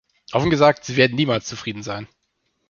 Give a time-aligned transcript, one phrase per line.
[0.31, 2.07] Offen gesagt, sie werden niemals zufrieden sein.